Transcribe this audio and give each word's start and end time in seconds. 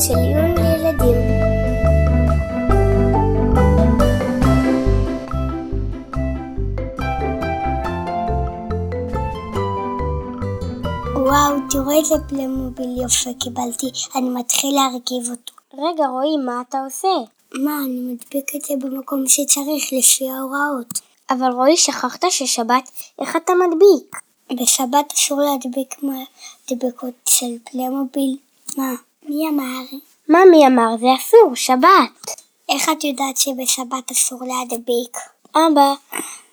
עיון 0.00 0.54
לילדים. 0.54 1.42
וואו, 11.14 11.58
תראו 11.70 11.90
איזה 11.90 12.14
פלמוביל 12.28 13.02
יופי 13.02 13.34
קיבלתי, 13.40 13.86
אני 14.14 14.28
מתחיל 14.28 14.74
להרכיב 14.74 15.30
אותו. 15.30 15.52
רגע, 15.74 16.06
רועי, 16.06 16.36
מה 16.36 16.62
אתה 16.68 16.84
עושה? 16.84 17.08
מה, 17.54 17.78
אני 17.84 18.00
מדביק 18.00 18.56
את 18.56 18.64
זה 18.64 18.74
במקום 18.80 19.24
שצריך, 19.26 19.84
לפי 19.92 20.30
ההוראות. 20.30 21.00
אבל 21.30 21.50
רועי, 21.52 21.76
שכחת 21.76 22.24
ששבת, 22.30 22.90
איך 23.18 23.36
אתה 23.36 23.52
מדביק? 23.54 24.16
בשבת 24.62 25.12
אסור 25.14 25.40
להדביק 25.40 25.94
מדבקות 26.02 27.14
של 27.28 27.56
פלמוביל. 27.64 28.36
מה, 28.76 28.94
מי 29.28 29.48
אמר? 29.48 29.82
מה 30.28 30.38
מי 30.50 30.66
אמר? 30.66 30.96
זה 31.00 31.06
אסור, 31.18 31.54
שבת. 31.54 32.40
איך 32.68 32.88
את 32.88 33.04
יודעת 33.04 33.36
שבשבת 33.36 34.10
אסור 34.10 34.40
להדביק? 34.44 35.16
אבא, 35.56 35.94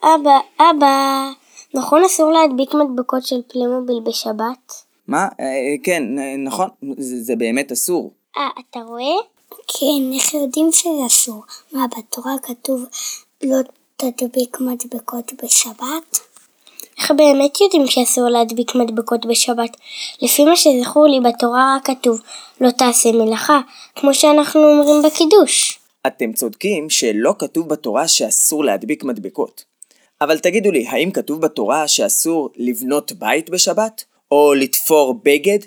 אבא, 0.03 0.39
אבא. 0.59 1.29
נכון 1.73 2.03
אסור 2.05 2.31
להדביק 2.31 2.73
מדבקות 2.73 3.25
של 3.25 3.41
פלמוביל 3.47 3.99
בשבת? 4.05 4.73
מה? 5.07 5.27
אה, 5.39 5.75
כן, 5.83 6.03
נכון, 6.37 6.69
זה, 6.97 7.23
זה 7.23 7.35
באמת 7.35 7.71
אסור. 7.71 8.11
אה, 8.37 8.49
אתה 8.59 8.79
רואה? 8.79 9.17
כן, 9.49 10.13
איך 10.15 10.33
יודעים 10.33 10.71
שזה 10.71 11.05
אסור? 11.07 11.43
מה, 11.71 11.85
בתורה 11.97 12.33
כתוב 12.43 12.85
לא 13.43 13.57
תדביק 13.95 14.57
מדבקות 14.59 15.33
בשבת? 15.43 16.19
איך 16.99 17.11
באמת 17.11 17.61
יודעים 17.61 17.87
שאסור 17.87 18.29
להדביק 18.29 18.75
מדבקות 18.75 19.25
בשבת? 19.25 19.77
לפי 20.21 20.45
מה 20.45 20.55
שזכור 20.55 21.07
לי 21.07 21.19
בתורה 21.19 21.75
רק 21.75 21.85
כתוב 21.85 22.21
לא 22.61 22.71
תעשה 22.71 23.11
מלאכה, 23.11 23.61
כמו 23.95 24.13
שאנחנו 24.13 24.61
אומרים 24.61 25.01
בקידוש. 25.05 25.79
אתם 26.07 26.33
צודקים 26.33 26.89
שלא 26.89 27.33
כתוב 27.39 27.69
בתורה 27.69 28.07
שאסור 28.07 28.63
להדביק 28.63 29.03
מדבקות. 29.03 29.63
אבל 30.21 30.39
תגידו 30.39 30.71
לי, 30.71 30.87
האם 30.87 31.11
כתוב 31.11 31.41
בתורה 31.41 31.87
שאסור 31.87 32.49
לבנות 32.57 33.11
בית 33.11 33.49
בשבת? 33.49 34.03
או 34.31 34.53
לתפור 34.53 35.19
בגד? 35.23 35.59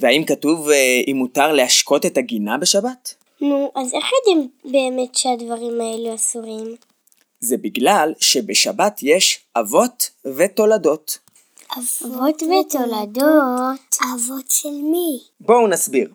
והאם 0.00 0.24
כתוב 0.24 0.70
אה, 0.70 1.00
אם 1.08 1.16
מותר 1.16 1.52
להשקות 1.52 2.06
את 2.06 2.18
הגינה 2.18 2.58
בשבת? 2.58 3.14
נו, 3.40 3.72
אז 3.74 3.94
איך 3.94 4.04
יודעים 4.12 4.48
באמת 4.64 5.14
שהדברים 5.14 5.80
האלו 5.80 6.14
אסורים? 6.14 6.76
זה 7.44 7.56
בגלל 7.56 8.12
שבשבת 8.20 9.00
יש 9.02 9.46
אבות 9.56 10.10
ותולדות. 10.36 11.18
אבות 11.78 12.42
ותולדות? 12.42 13.96
אבות 14.14 14.50
של 14.50 14.68
מי? 14.68 15.20
בואו 15.40 15.68
נסביר. 15.68 16.12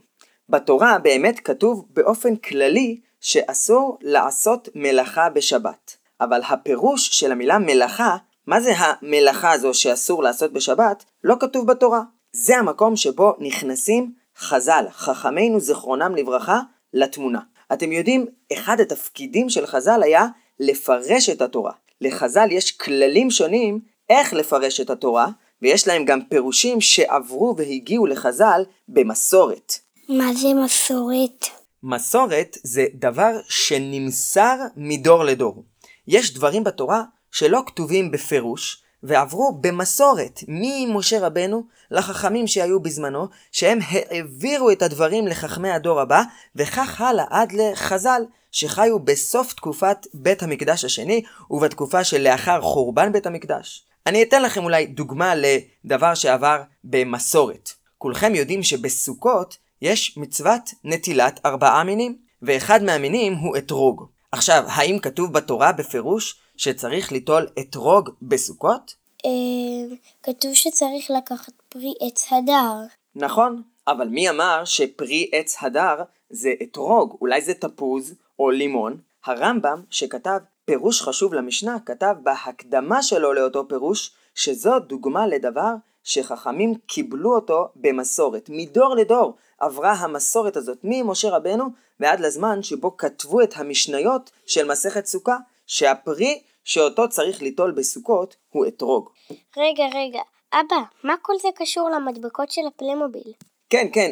בתורה 0.50 1.00
באמת 1.00 1.40
כתוב 1.40 1.86
באופן 1.90 2.36
כללי 2.36 3.00
שאסור 3.22 3.98
לעשות 4.02 4.70
מלאכה 4.76 5.30
בשבת. 5.30 5.98
אבל 6.22 6.42
הפירוש 6.50 7.08
של 7.20 7.32
המילה 7.32 7.60
מלאכה, 7.60 8.18
מה 8.48 8.62
זה 8.62 8.74
המלאכה 8.78 9.52
הזו 9.52 9.74
שאסור 9.74 10.24
לעשות 10.24 10.54
בשבת, 10.54 11.06
לא 11.24 11.36
כתוב 11.40 11.68
בתורה. 11.68 12.02
זה 12.32 12.58
המקום 12.58 12.96
שבו 12.96 13.34
נכנסים 13.40 14.14
חז"ל, 14.38 14.86
חכמינו 14.92 15.60
זיכרונם 15.60 16.16
לברכה, 16.16 16.60
לתמונה. 16.94 17.40
אתם 17.74 17.92
יודעים, 17.92 18.26
אחד 18.54 18.80
התפקידים 18.80 19.50
של 19.50 19.66
חז"ל 19.66 20.04
היה 20.04 20.28
לפרש 20.60 21.30
את 21.30 21.42
התורה. 21.42 21.72
לחז"ל 22.02 22.48
יש 22.52 22.72
כללים 22.72 23.32
שונים 23.32 23.80
איך 24.10 24.34
לפרש 24.34 24.80
את 24.80 24.90
התורה, 24.90 25.28
ויש 25.62 25.88
להם 25.88 26.06
גם 26.06 26.20
פירושים 26.30 26.82
שעברו 26.82 27.56
והגיעו 27.58 28.06
לחז"ל 28.06 28.62
במסורת. 28.88 29.74
מה 30.10 30.34
זה 30.34 30.48
מסורת? 30.66 31.46
מסורת 31.84 32.58
זה 32.64 32.86
דבר 32.94 33.32
שנמסר 33.50 34.56
מדור 34.76 35.24
לדור. 35.24 35.64
יש 36.08 36.34
דברים 36.34 36.64
בתורה 36.64 37.04
שלא 37.32 37.64
כתובים 37.66 38.12
בפירוש, 38.12 38.84
ועברו 39.04 39.58
במסורת 39.62 40.40
ממשה 40.48 41.28
רבנו 41.28 41.64
לחכמים 41.92 42.48
שהיו 42.48 42.80
בזמנו, 42.80 43.28
שהם 43.52 43.80
העבירו 43.82 44.72
את 44.72 44.82
הדברים 44.82 45.28
לחכמי 45.28 45.72
הדור 45.72 46.00
הבא, 46.00 46.22
וכך 46.56 47.02
הלאה 47.02 47.26
עד 47.30 47.52
לחז"ל, 47.52 48.22
שחיו 48.58 49.00
בסוף 49.00 49.54
תקופת 49.54 49.98
בית 50.14 50.44
המקדש 50.44 50.86
השני, 50.86 51.24
ובתקופה 51.52 52.04
שלאחר 52.04 52.62
חורבן 52.62 53.12
בית 53.12 53.26
המקדש. 53.26 53.86
אני 54.08 54.24
אתן 54.24 54.42
לכם 54.42 54.64
אולי 54.64 54.86
דוגמה 54.86 55.34
לדבר 55.36 56.14
שעבר 56.14 56.62
במסורת. 56.84 57.70
כולכם 57.98 58.36
יודעים 58.36 58.64
שבסוכות 58.64 59.58
יש 59.82 60.18
מצוות 60.18 60.62
נטילת 60.84 61.40
ארבעה 61.46 61.84
מינים, 61.84 62.18
ואחד 62.42 62.84
מהמינים 62.84 63.34
הוא 63.34 63.58
אתרוג. 63.58 64.06
עכשיו, 64.32 64.64
האם 64.68 65.00
כתוב 65.00 65.34
בתורה 65.34 65.72
בפירוש 65.72 66.36
שצריך 66.58 67.12
ליטול 67.12 67.48
אתרוג 67.60 68.10
בסוכות? 68.22 68.96
אה, 69.26 69.96
כתוב 70.24 70.54
שצריך 70.54 71.12
לקחת 71.18 71.54
פרי 71.70 71.94
עץ 72.02 72.28
הדר. 72.32 72.74
נכון, 73.16 73.62
אבל 73.88 74.08
מי 74.08 74.30
אמר 74.30 74.66
שפרי 74.66 75.30
עץ 75.32 75.58
הדר 75.62 76.04
זה 76.30 76.54
אתרוג? 76.64 77.18
אולי 77.22 77.42
זה 77.42 77.54
תפוז 77.54 78.16
או 78.40 78.50
לימון? 78.50 78.98
הרמב"ם, 79.26 79.84
שכתב 79.90 80.38
פירוש 80.66 81.02
חשוב 81.02 81.34
למשנה, 81.34 81.78
כתב 81.86 82.16
בהקדמה 82.24 83.04
שלו 83.04 83.34
לאותו 83.34 83.68
פירוש, 83.68 84.12
שזו 84.36 84.80
דוגמה 84.80 85.28
לדבר 85.28 85.74
שחכמים 86.04 86.74
קיבלו 86.86 87.36
אותו 87.36 87.68
במסורת. 87.76 88.50
מדור 88.50 88.96
לדור 88.96 89.36
עברה 89.60 89.92
המסורת 89.92 90.58
הזאת 90.58 90.78
ממשה 90.84 91.30
רבנו 91.30 91.66
ועד 92.00 92.20
לזמן 92.20 92.64
שבו 92.64 92.98
כתבו 92.98 93.42
את 93.42 93.54
המשניות 93.56 94.32
של 94.46 94.72
מסכת 94.72 95.06
סוכה, 95.06 95.38
שהפרי 95.68 96.42
שאותו 96.64 97.10
צריך 97.10 97.42
ליטול 97.42 97.72
בסוכות 97.72 98.36
הוא 98.50 98.68
אתרוג. 98.68 99.10
רגע, 99.58 99.84
רגע, 99.96 100.22
אבא, 100.54 100.82
מה 101.04 101.14
כל 101.22 101.34
זה 101.42 101.50
קשור 101.56 101.90
למדבקות 101.90 102.52
של 102.52 102.62
הפלמוביל? 102.68 103.34
כן, 103.70 103.88
כן, 103.94 104.12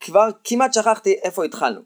כבר 0.00 0.28
כמעט 0.44 0.72
שכחתי 0.72 1.12
איפה 1.12 1.44
התחלנו. 1.44 1.80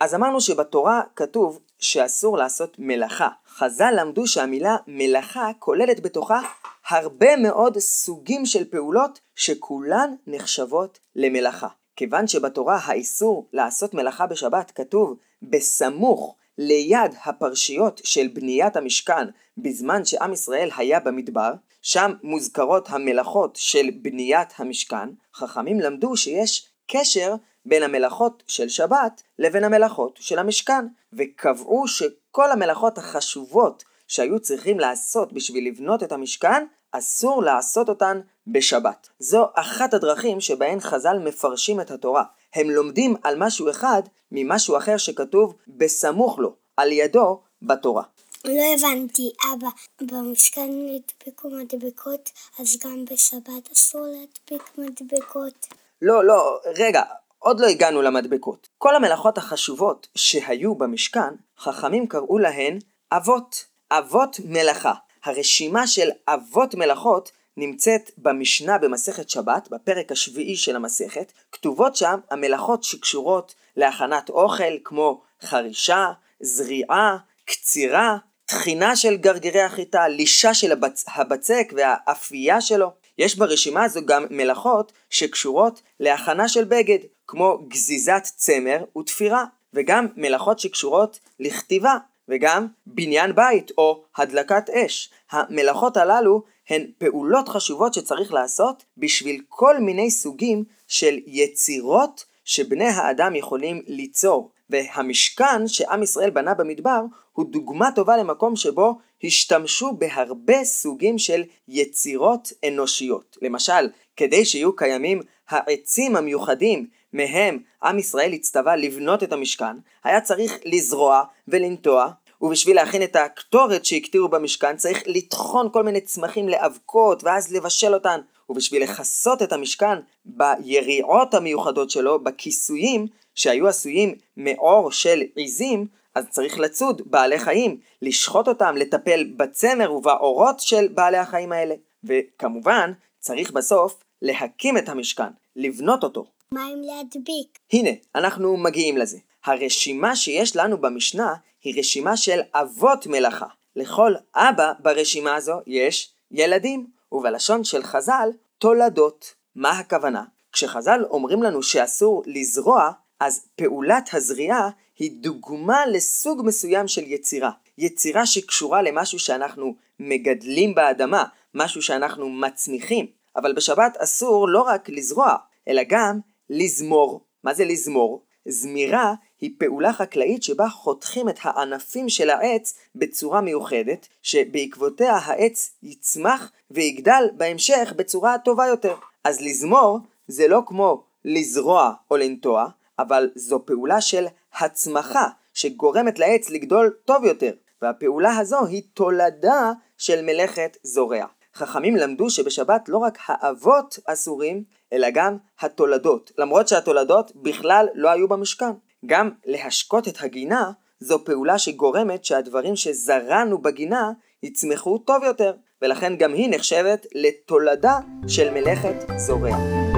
אז 0.00 0.14
אמרנו 0.14 0.40
שבתורה 0.40 1.02
כתוב 1.16 1.60
שאסור 1.78 2.38
לעשות 2.38 2.76
מלאכה. 2.78 3.28
חז"ל 3.48 3.94
למדו 4.00 4.26
שהמילה 4.26 4.76
מלאכה 4.86 5.50
כוללת 5.58 6.00
בתוכה 6.00 6.40
הרבה 6.88 7.36
מאוד 7.36 7.78
סוגים 7.78 8.46
של 8.46 8.64
פעולות 8.64 9.20
שכולן 9.34 10.14
נחשבות 10.26 10.98
למלאכה. 11.16 11.68
כיוון 11.96 12.26
שבתורה 12.26 12.78
האיסור 12.84 13.48
לעשות 13.52 13.94
מלאכה 13.94 14.26
בשבת 14.26 14.70
כתוב 14.70 15.16
בסמוך 15.42 16.36
ליד 16.58 17.14
הפרשיות 17.24 18.00
של 18.04 18.28
בניית 18.28 18.76
המשכן 18.76 19.26
בזמן 19.56 20.04
שעם 20.04 20.32
ישראל 20.32 20.70
היה 20.76 21.00
במדבר, 21.00 21.52
שם 21.88 22.12
מוזכרות 22.22 22.90
המלאכות 22.90 23.56
של 23.56 23.90
בניית 24.02 24.48
המשכן, 24.56 25.08
חכמים 25.34 25.80
למדו 25.80 26.16
שיש 26.16 26.68
קשר 26.86 27.34
בין 27.66 27.82
המלאכות 27.82 28.42
של 28.46 28.68
שבת 28.68 29.22
לבין 29.38 29.64
המלאכות 29.64 30.18
של 30.20 30.38
המשכן, 30.38 30.86
וקבעו 31.12 31.88
שכל 31.88 32.50
המלאכות 32.50 32.98
החשובות 32.98 33.84
שהיו 34.08 34.40
צריכים 34.40 34.80
לעשות 34.80 35.32
בשביל 35.32 35.68
לבנות 35.68 36.02
את 36.02 36.12
המשכן, 36.12 36.66
אסור 36.92 37.42
לעשות 37.42 37.88
אותן 37.88 38.20
בשבת. 38.46 39.08
זו 39.18 39.46
אחת 39.54 39.94
הדרכים 39.94 40.40
שבהן 40.40 40.80
חז"ל 40.80 41.18
מפרשים 41.18 41.80
את 41.80 41.90
התורה. 41.90 42.24
הם 42.54 42.70
לומדים 42.70 43.14
על 43.22 43.34
משהו 43.38 43.70
אחד 43.70 44.02
ממשהו 44.32 44.76
אחר 44.76 44.96
שכתוב 44.96 45.54
בסמוך 45.68 46.38
לו, 46.38 46.54
על 46.76 46.92
ידו, 46.92 47.40
בתורה. 47.62 48.02
לא 48.44 48.62
הבנתי, 48.74 49.32
אבא, 49.52 49.68
במשכן 50.00 50.70
נדבקו 50.70 51.50
מדבקות, 51.50 52.30
אז 52.58 52.78
גם 52.84 53.04
בשבת 53.04 53.72
אסור 53.72 54.06
להדביק 54.06 54.78
מדבקות? 54.78 55.66
לא, 56.02 56.24
לא, 56.24 56.58
רגע, 56.78 57.02
עוד 57.38 57.60
לא 57.60 57.66
הגענו 57.66 58.02
למדבקות. 58.02 58.68
כל 58.78 58.96
המלאכות 58.96 59.38
החשובות 59.38 60.08
שהיו 60.14 60.74
במשכן, 60.74 61.34
חכמים 61.58 62.06
קראו 62.06 62.38
להן 62.38 62.78
אבות. 63.12 63.64
אבות 63.90 64.36
מלאכה. 64.44 64.94
הרשימה 65.24 65.86
של 65.86 66.08
אבות 66.28 66.74
מלאכות 66.74 67.30
נמצאת 67.56 68.10
במשנה 68.18 68.78
במסכת 68.78 69.30
שבת, 69.30 69.68
בפרק 69.70 70.12
השביעי 70.12 70.56
של 70.56 70.76
המסכת, 70.76 71.32
כתובות 71.52 71.96
שם 71.96 72.20
המלאכות 72.30 72.84
שקשורות 72.84 73.54
להכנת 73.76 74.30
אוכל, 74.30 74.78
כמו 74.84 75.22
חרישה, 75.42 76.06
זריעה, 76.40 77.16
קצירה, 77.48 78.16
טחינה 78.46 78.96
של 78.96 79.16
גרגירי 79.16 79.60
החיטה, 79.62 80.08
לישה 80.08 80.54
של 80.54 80.72
הבצ... 80.72 81.04
הבצק 81.14 81.72
והאפייה 81.76 82.60
שלו. 82.60 82.90
יש 83.18 83.36
ברשימה 83.36 83.84
הזו 83.84 84.00
גם 84.06 84.26
מלאכות 84.30 84.92
שקשורות 85.10 85.82
להכנה 86.00 86.48
של 86.48 86.64
בגד, 86.64 86.98
כמו 87.26 87.58
גזיזת 87.68 88.22
צמר 88.36 88.84
ותפירה, 88.98 89.44
וגם 89.74 90.06
מלאכות 90.16 90.58
שקשורות 90.58 91.18
לכתיבה, 91.40 91.96
וגם 92.28 92.66
בניין 92.86 93.34
בית 93.34 93.70
או 93.78 94.04
הדלקת 94.16 94.70
אש. 94.70 95.10
המלאכות 95.30 95.96
הללו 95.96 96.42
הן 96.68 96.86
פעולות 96.98 97.48
חשובות 97.48 97.94
שצריך 97.94 98.32
לעשות 98.32 98.84
בשביל 98.96 99.42
כל 99.48 99.78
מיני 99.78 100.10
סוגים 100.10 100.64
של 100.88 101.18
יצירות 101.26 102.24
שבני 102.44 102.88
האדם 102.88 103.34
יכולים 103.34 103.82
ליצור, 103.86 104.50
והמשכן 104.70 105.68
שעם 105.68 106.02
ישראל 106.02 106.30
בנה 106.30 106.54
במדבר 106.54 107.00
הוא 107.32 107.46
דוגמה 107.50 107.92
טובה 107.94 108.16
למקום 108.16 108.56
שבו 108.56 108.98
השתמשו 109.24 109.92
בהרבה 109.92 110.64
סוגים 110.64 111.18
של 111.18 111.42
יצירות 111.68 112.52
אנושיות. 112.68 113.36
למשל, 113.42 113.88
כדי 114.16 114.44
שיהיו 114.44 114.76
קיימים 114.76 115.20
העצים 115.48 116.16
המיוחדים 116.16 116.86
מהם 117.12 117.58
עם 117.82 117.98
ישראל 117.98 118.32
הצטווה 118.32 118.76
לבנות 118.76 119.22
את 119.22 119.32
המשכן, 119.32 119.76
היה 120.04 120.20
צריך 120.20 120.58
לזרוע 120.64 121.22
ולנטוע, 121.48 122.10
ובשביל 122.40 122.76
להכין 122.76 123.02
את 123.02 123.16
הקטורת 123.16 123.84
שהקטירו 123.84 124.28
במשכן 124.28 124.76
צריך 124.76 125.02
לטחון 125.06 125.68
כל 125.72 125.82
מיני 125.82 126.00
צמחים 126.00 126.48
לאבקות 126.48 127.24
ואז 127.24 127.52
לבשל 127.52 127.94
אותן, 127.94 128.20
ובשביל 128.48 128.82
לכסות 128.82 129.42
את 129.42 129.52
המשכן 129.52 129.98
ביריעות 130.24 131.34
המיוחדות 131.34 131.90
שלו, 131.90 132.24
בכיסויים 132.24 133.06
שהיו 133.38 133.68
עשויים 133.68 134.14
מעור 134.36 134.92
של 134.92 135.22
עיזים, 135.36 135.86
אז 136.14 136.24
צריך 136.30 136.58
לצוד 136.58 137.02
בעלי 137.06 137.38
חיים, 137.38 137.80
לשחוט 138.02 138.48
אותם, 138.48 138.76
לטפל 138.76 139.24
בצמר 139.36 139.92
ובאורות 139.92 140.60
של 140.60 140.88
בעלי 140.88 141.16
החיים 141.16 141.52
האלה. 141.52 141.74
וכמובן, 142.04 142.92
צריך 143.18 143.50
בסוף 143.50 144.02
להקים 144.22 144.78
את 144.78 144.88
המשכן, 144.88 145.28
לבנות 145.56 146.04
אותו. 146.04 146.24
מה 146.52 146.60
עם 146.66 146.82
להדביק? 146.82 147.58
הנה, 147.72 147.90
אנחנו 148.14 148.56
מגיעים 148.56 148.96
לזה. 148.96 149.18
הרשימה 149.44 150.16
שיש 150.16 150.56
לנו 150.56 150.78
במשנה 150.78 151.34
היא 151.62 151.78
רשימה 151.78 152.16
של 152.16 152.40
אבות 152.54 153.06
מלאכה. 153.06 153.46
לכל 153.76 154.14
אבא 154.34 154.72
ברשימה 154.78 155.34
הזו 155.34 155.60
יש 155.66 156.12
ילדים, 156.30 156.86
ובלשון 157.12 157.64
של 157.64 157.82
חז"ל, 157.82 158.28
תולדות. 158.58 159.34
מה 159.54 159.70
הכוונה? 159.70 160.24
כשחז"ל 160.52 161.04
אומרים 161.10 161.42
לנו 161.42 161.62
שאסור 161.62 162.22
לזרוע, 162.26 162.90
אז 163.20 163.46
פעולת 163.56 164.10
הזריעה 164.12 164.70
היא 164.98 165.10
דוגמה 165.20 165.86
לסוג 165.86 166.42
מסוים 166.44 166.88
של 166.88 167.02
יצירה. 167.06 167.50
יצירה 167.78 168.26
שקשורה 168.26 168.82
למשהו 168.82 169.18
שאנחנו 169.18 169.74
מגדלים 170.00 170.74
באדמה, 170.74 171.24
משהו 171.54 171.82
שאנחנו 171.82 172.28
מצמיחים. 172.28 173.06
אבל 173.36 173.52
בשבת 173.52 173.96
אסור 173.96 174.48
לא 174.48 174.62
רק 174.62 174.88
לזרוע, 174.88 175.36
אלא 175.68 175.82
גם 175.88 176.20
לזמור. 176.50 177.20
מה 177.44 177.54
זה 177.54 177.64
לזמור? 177.64 178.22
זמירה 178.48 179.14
היא 179.40 179.50
פעולה 179.58 179.92
חקלאית 179.92 180.42
שבה 180.42 180.68
חותכים 180.68 181.28
את 181.28 181.38
הענפים 181.42 182.08
של 182.08 182.30
העץ 182.30 182.74
בצורה 182.94 183.40
מיוחדת, 183.40 184.08
שבעקבותיה 184.22 185.16
העץ 185.16 185.70
יצמח 185.82 186.52
ויגדל 186.70 187.24
בהמשך 187.36 187.92
בצורה 187.96 188.38
טובה 188.38 188.66
יותר. 188.66 188.94
אז 189.24 189.40
לזמור 189.40 189.98
זה 190.28 190.48
לא 190.48 190.62
כמו 190.66 191.02
לזרוע 191.24 191.92
או 192.10 192.16
לנטוע, 192.16 192.68
אבל 192.98 193.30
זו 193.34 193.66
פעולה 193.66 194.00
של 194.00 194.26
הצמחה 194.58 195.28
שגורמת 195.54 196.18
לעץ 196.18 196.50
לגדול 196.50 196.94
טוב 197.04 197.24
יותר, 197.24 197.52
והפעולה 197.82 198.36
הזו 198.36 198.66
היא 198.66 198.82
תולדה 198.94 199.72
של 199.98 200.24
מלאכת 200.24 200.76
זורע. 200.82 201.24
חכמים 201.54 201.96
למדו 201.96 202.30
שבשבת 202.30 202.88
לא 202.88 202.98
רק 202.98 203.18
האבות 203.26 203.98
אסורים, 204.06 204.64
אלא 204.92 205.08
גם 205.10 205.36
התולדות, 205.60 206.30
למרות 206.38 206.68
שהתולדות 206.68 207.32
בכלל 207.36 207.86
לא 207.94 208.10
היו 208.10 208.28
במשכן. 208.28 208.70
גם 209.06 209.30
להשקות 209.46 210.08
את 210.08 210.16
הגינה 210.20 210.70
זו 211.00 211.24
פעולה 211.24 211.58
שגורמת 211.58 212.24
שהדברים 212.24 212.76
שזרענו 212.76 213.58
בגינה 213.58 214.12
יצמחו 214.42 214.98
טוב 214.98 215.24
יותר, 215.24 215.52
ולכן 215.82 216.16
גם 216.16 216.32
היא 216.32 216.48
נחשבת 216.50 217.06
לתולדה 217.14 217.98
של 218.28 218.50
מלאכת 218.50 218.96
זורע. 219.16 219.97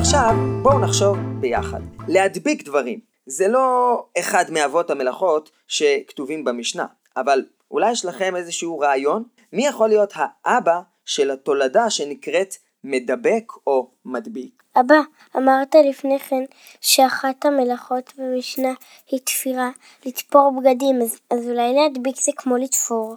ועכשיו 0.00 0.34
בואו 0.62 0.78
נחשוב 0.78 1.18
ביחד. 1.40 1.80
להדביק 2.08 2.64
דברים 2.64 3.00
זה 3.26 3.48
לא 3.48 4.04
אחד 4.18 4.44
מאבות 4.50 4.90
המלאכות 4.90 5.50
שכתובים 5.68 6.44
במשנה, 6.44 6.86
אבל 7.16 7.44
אולי 7.70 7.92
יש 7.92 8.04
לכם 8.04 8.36
איזשהו 8.36 8.78
רעיון? 8.78 9.24
מי 9.52 9.66
יכול 9.66 9.88
להיות 9.88 10.12
האבא 10.16 10.80
של 11.04 11.30
התולדה 11.30 11.90
שנקראת 11.90 12.54
מדבק 12.84 13.52
או 13.66 13.90
מדביק? 14.04 14.62
אבא, 14.80 15.00
אמרת 15.36 15.74
לפני 15.90 16.18
כן 16.18 16.44
שאחת 16.80 17.44
המלאכות 17.44 18.12
במשנה 18.18 18.72
היא 19.10 19.20
תפירה, 19.24 19.70
לתפור 20.06 20.52
בגדים, 20.60 21.02
אז, 21.02 21.18
אז 21.30 21.48
אולי 21.48 21.74
להדביק 21.74 22.16
זה 22.16 22.32
כמו 22.36 22.56
לתפור. 22.56 23.16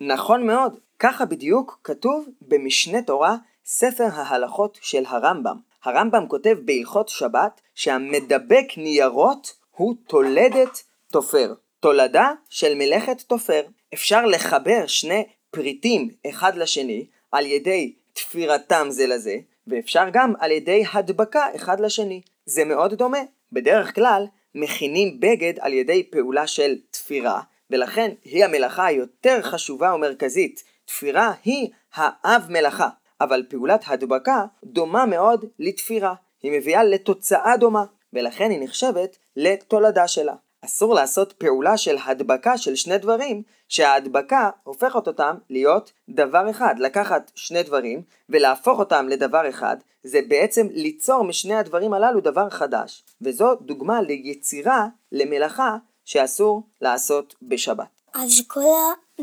נכון 0.00 0.46
מאוד, 0.46 0.78
ככה 0.98 1.24
בדיוק 1.24 1.80
כתוב 1.84 2.28
במשנה 2.48 3.02
תורה, 3.02 3.36
ספר 3.64 4.08
ההלכות 4.12 4.78
של 4.82 5.02
הרמב"ם. 5.06 5.71
הרמב"ם 5.84 6.26
כותב 6.28 6.56
בהלכות 6.64 7.08
שבת 7.08 7.60
שהמדבק 7.74 8.66
ניירות 8.76 9.54
הוא 9.70 9.94
תולדת 10.06 10.82
תופר. 11.12 11.54
תולדה 11.80 12.32
של 12.50 12.74
מלאכת 12.74 13.20
תופר. 13.20 13.62
אפשר 13.94 14.26
לחבר 14.26 14.86
שני 14.86 15.24
פריטים 15.50 16.08
אחד 16.28 16.56
לשני 16.56 17.06
על 17.32 17.46
ידי 17.46 17.94
תפירתם 18.12 18.86
זה 18.90 19.06
לזה, 19.06 19.36
ואפשר 19.66 20.04
גם 20.12 20.32
על 20.40 20.50
ידי 20.50 20.84
הדבקה 20.92 21.46
אחד 21.56 21.80
לשני. 21.80 22.20
זה 22.46 22.64
מאוד 22.64 22.94
דומה. 22.94 23.18
בדרך 23.52 23.94
כלל 23.94 24.26
מכינים 24.54 25.20
בגד 25.20 25.52
על 25.60 25.72
ידי 25.72 26.02
פעולה 26.02 26.46
של 26.46 26.74
תפירה, 26.90 27.40
ולכן 27.70 28.10
היא 28.24 28.44
המלאכה 28.44 28.86
היותר 28.86 29.42
חשובה 29.42 29.94
ומרכזית. 29.94 30.62
תפירה 30.84 31.32
היא 31.44 31.68
האב 31.94 32.42
מלאכה. 32.48 32.88
אבל 33.22 33.42
פעולת 33.48 33.84
הדבקה 33.86 34.44
דומה 34.64 35.06
מאוד 35.06 35.44
לתפירה. 35.58 36.14
היא 36.42 36.52
מביאה 36.52 36.84
לתוצאה 36.84 37.56
דומה, 37.56 37.84
ולכן 38.12 38.50
היא 38.50 38.58
נחשבת 38.62 39.18
לתולדה 39.36 40.08
שלה. 40.08 40.34
אסור 40.64 40.94
לעשות 40.94 41.32
פעולה 41.32 41.76
של 41.76 41.96
הדבקה 42.04 42.58
של 42.58 42.74
שני 42.74 42.98
דברים, 42.98 43.42
שההדבקה 43.68 44.50
הופכת 44.62 45.06
אותם 45.06 45.36
להיות 45.50 45.92
דבר 46.08 46.50
אחד. 46.50 46.74
לקחת 46.78 47.30
שני 47.34 47.62
דברים 47.62 48.02
ולהפוך 48.28 48.78
אותם 48.78 49.08
לדבר 49.08 49.48
אחד, 49.48 49.76
זה 50.02 50.20
בעצם 50.28 50.66
ליצור 50.70 51.24
משני 51.24 51.54
הדברים 51.54 51.94
הללו 51.94 52.20
דבר 52.20 52.50
חדש. 52.50 53.04
וזו 53.22 53.54
דוגמה 53.54 54.02
ליצירה, 54.02 54.86
למלאכה, 55.12 55.76
שאסור 56.04 56.62
לעשות 56.80 57.34
בשבת. 57.42 58.02
אז 58.14 58.42
כל 58.48 58.60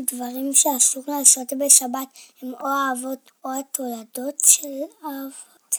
הדברים 0.00 0.52
שאסור 0.52 1.04
לעשות 1.08 1.52
בשבת 1.52 2.08
הם 2.42 2.52
או 2.60 2.68
האבות 2.68 3.30
או 3.44 3.50
התולדות 3.60 4.40
של 4.46 4.68
האבות. 5.02 5.78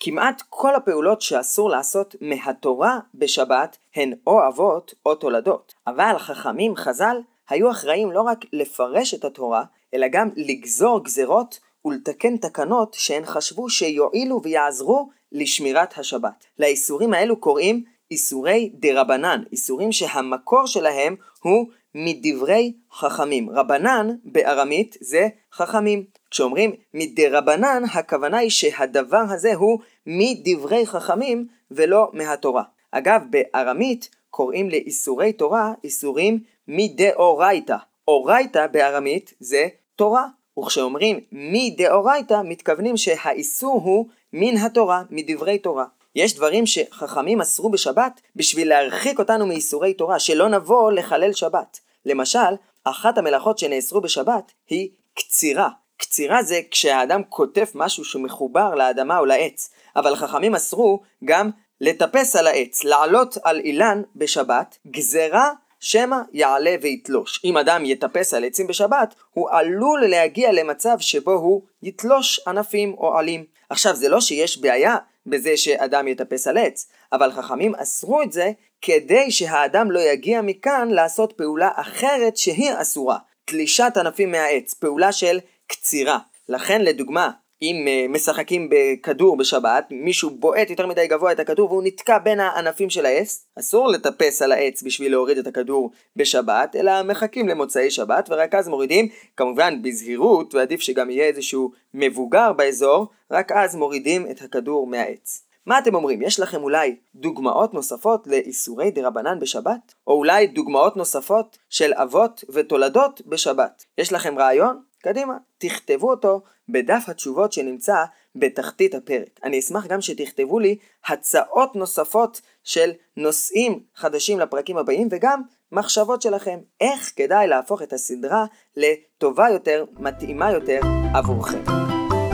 כמעט 0.00 0.42
כל 0.50 0.74
הפעולות 0.74 1.22
שאסור 1.22 1.70
לעשות 1.70 2.14
מהתורה 2.20 2.98
בשבת 3.14 3.76
הן 3.94 4.12
או 4.26 4.48
אבות 4.48 4.94
או 5.06 5.14
תולדות. 5.14 5.74
אבל 5.86 6.18
חכמים 6.18 6.76
חז"ל 6.76 7.16
היו 7.48 7.70
אחראים 7.70 8.12
לא 8.12 8.22
רק 8.22 8.44
לפרש 8.52 9.14
את 9.14 9.24
התורה, 9.24 9.64
אלא 9.94 10.06
גם 10.08 10.30
לגזור 10.36 11.04
גזרות 11.04 11.60
ולתקן 11.84 12.36
תקנות 12.36 12.94
שהן 12.94 13.24
חשבו 13.24 13.70
שיועילו 13.70 14.40
ויעזרו 14.42 15.10
לשמירת 15.32 15.98
השבת. 15.98 16.44
לאיסורים 16.58 17.14
האלו 17.14 17.40
קוראים 17.40 17.84
איסורי 18.10 18.70
דרבנן, 18.74 19.42
איסורים 19.52 19.92
שהמקור 19.92 20.66
שלהם 20.66 21.16
הוא 21.42 21.66
מדברי 21.94 22.72
חכמים. 22.92 23.50
רבנן 23.50 24.10
בארמית 24.24 24.96
זה 25.00 25.28
חכמים. 25.52 26.04
כשאומרים 26.30 26.72
מדרבנן, 26.94 27.82
הכוונה 27.94 28.38
היא 28.38 28.50
שהדבר 28.50 29.24
הזה 29.30 29.54
הוא 29.54 29.78
מדברי 30.06 30.86
חכמים 30.86 31.46
ולא 31.70 32.10
מהתורה. 32.12 32.62
אגב, 32.90 33.22
בארמית 33.30 34.10
קוראים 34.30 34.70
לאיסורי 34.70 35.32
תורה 35.32 35.72
איסורים 35.84 36.38
מדאורייתא. 36.68 37.76
אורייתא 38.08 38.66
בארמית 38.66 39.34
זה 39.40 39.66
תורה. 39.96 40.26
וכשאומרים 40.58 41.20
מדאורייתא, 41.32 42.42
מתכוונים 42.44 42.96
שהאיסור 42.96 43.80
הוא 43.84 44.08
מן 44.32 44.56
התורה, 44.56 45.02
מדברי 45.10 45.58
תורה. 45.58 45.84
יש 46.14 46.34
דברים 46.34 46.66
שחכמים 46.66 47.40
אסרו 47.40 47.70
בשבת 47.70 48.20
בשביל 48.36 48.68
להרחיק 48.68 49.18
אותנו 49.18 49.46
מאיסורי 49.46 49.94
תורה, 49.94 50.18
שלא 50.18 50.48
נבוא 50.48 50.92
לחלל 50.92 51.32
שבת. 51.32 51.80
למשל, 52.06 52.38
אחת 52.84 53.18
המלאכות 53.18 53.58
שנאסרו 53.58 54.00
בשבת 54.00 54.52
היא 54.68 54.88
קצירה. 55.14 55.68
קצירה 55.96 56.42
זה 56.42 56.60
כשהאדם 56.70 57.22
קוטף 57.22 57.72
משהו 57.74 58.04
שמחובר 58.04 58.74
לאדמה 58.74 59.18
או 59.18 59.24
לעץ, 59.24 59.70
אבל 59.96 60.16
חכמים 60.16 60.54
אסרו 60.54 61.00
גם 61.24 61.50
לטפס 61.80 62.36
על 62.36 62.46
העץ, 62.46 62.84
לעלות 62.84 63.36
על 63.42 63.60
אילן 63.60 64.02
בשבת, 64.16 64.78
גזרה 64.86 65.52
שמא 65.80 66.16
יעלה 66.32 66.76
ויתלוש. 66.82 67.40
אם 67.44 67.56
אדם 67.56 67.84
יטפס 67.84 68.34
על 68.34 68.44
עצים 68.44 68.66
בשבת, 68.66 69.14
הוא 69.30 69.50
עלול 69.50 70.06
להגיע 70.06 70.52
למצב 70.52 70.96
שבו 70.98 71.32
הוא 71.32 71.62
יתלוש 71.82 72.40
ענפים 72.46 72.94
או 72.98 73.18
עלים. 73.18 73.44
עכשיו, 73.70 73.96
זה 73.96 74.08
לא 74.08 74.20
שיש 74.20 74.58
בעיה 74.58 74.96
בזה 75.26 75.56
שאדם 75.56 76.08
יטפס 76.08 76.46
על 76.46 76.58
עץ, 76.58 76.88
אבל 77.12 77.32
חכמים 77.32 77.74
אסרו 77.74 78.22
את 78.22 78.32
זה 78.32 78.50
כדי 78.82 79.30
שהאדם 79.30 79.90
לא 79.90 80.00
יגיע 80.00 80.40
מכאן 80.42 80.88
לעשות 80.90 81.32
פעולה 81.32 81.70
אחרת 81.74 82.36
שהיא 82.36 82.72
אסורה. 82.80 83.18
תלישת 83.44 83.92
ענפים 83.96 84.30
מהעץ, 84.30 84.74
פעולה 84.74 85.12
של 85.12 85.38
קצירה. 85.66 86.18
לכן 86.48 86.82
לדוגמה, 86.82 87.30
אם 87.70 87.86
uh, 87.86 88.12
משחקים 88.12 88.68
בכדור 88.70 89.36
בשבת, 89.36 89.84
מישהו 89.90 90.30
בועט 90.30 90.70
יותר 90.70 90.86
מדי 90.86 91.06
גבוה 91.06 91.32
את 91.32 91.40
הכדור 91.40 91.70
והוא 91.70 91.82
נתקע 91.84 92.18
בין 92.18 92.40
הענפים 92.40 92.90
של 92.90 93.06
העץ, 93.06 93.46
אסור 93.58 93.88
לטפס 93.88 94.42
על 94.42 94.52
העץ 94.52 94.82
בשביל 94.82 95.12
להוריד 95.12 95.38
את 95.38 95.46
הכדור 95.46 95.90
בשבת, 96.16 96.76
אלא 96.76 97.02
מחכים 97.02 97.48
למוצאי 97.48 97.90
שבת 97.90 98.28
ורק 98.30 98.54
אז 98.54 98.68
מורידים, 98.68 99.08
כמובן 99.36 99.82
בזהירות, 99.82 100.54
ועדיף 100.54 100.80
שגם 100.80 101.10
יהיה 101.10 101.26
איזשהו 101.26 101.72
מבוגר 101.94 102.52
באזור, 102.52 103.06
רק 103.30 103.52
אז 103.52 103.76
מורידים 103.76 104.26
את 104.30 104.42
הכדור 104.42 104.86
מהעץ. 104.86 105.44
מה 105.66 105.78
אתם 105.78 105.94
אומרים? 105.94 106.22
יש 106.22 106.40
לכם 106.40 106.62
אולי 106.62 106.96
דוגמאות 107.14 107.74
נוספות 107.74 108.26
לאיסורי 108.26 108.90
דרבנן 108.90 109.40
בשבת? 109.40 109.94
או 110.06 110.12
אולי 110.12 110.46
דוגמאות 110.46 110.96
נוספות 110.96 111.58
של 111.70 111.92
אבות 111.94 112.44
ותולדות 112.48 113.22
בשבת? 113.26 113.84
יש 113.98 114.12
לכם 114.12 114.38
רעיון? 114.38 114.93
קדימה, 115.04 115.34
תכתבו 115.58 116.10
אותו 116.10 116.40
בדף 116.68 117.04
התשובות 117.08 117.52
שנמצא 117.52 118.04
בתחתית 118.36 118.94
הפרק. 118.94 119.40
אני 119.44 119.58
אשמח 119.58 119.86
גם 119.86 120.00
שתכתבו 120.00 120.58
לי 120.58 120.76
הצעות 121.08 121.76
נוספות 121.76 122.40
של 122.62 122.90
נושאים 123.16 123.80
חדשים 123.94 124.40
לפרקים 124.40 124.78
הבאים 124.78 125.08
וגם 125.10 125.42
מחשבות 125.72 126.22
שלכם 126.22 126.58
איך 126.80 127.12
כדאי 127.16 127.46
להפוך 127.46 127.82
את 127.82 127.92
הסדרה 127.92 128.44
לטובה 128.76 129.48
יותר, 129.50 129.84
מתאימה 129.98 130.52
יותר 130.52 130.80
עבורכם. 131.14 131.64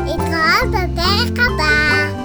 להתראות 0.07 0.69
בפרק 0.69 1.39
הבא. 1.39 2.20